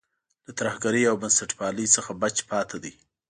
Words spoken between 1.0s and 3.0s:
او بنسټپالۍ څخه بچ پاتې دی.